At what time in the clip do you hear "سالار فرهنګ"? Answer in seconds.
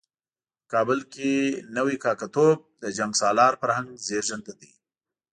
3.21-3.87